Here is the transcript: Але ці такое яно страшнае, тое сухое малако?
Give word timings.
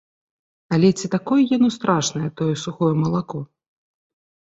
Але 0.77 0.89
ці 1.01 1.11
такое 1.17 1.37
яно 1.55 1.69
страшнае, 1.77 2.25
тое 2.43 2.51
сухое 2.65 2.93
малако? 3.07 3.47